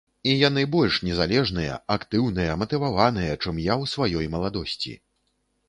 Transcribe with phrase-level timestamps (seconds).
[0.29, 4.99] І яны больш незалежныя, актыўныя, матываваныя, чым я ў сваёй маладосці.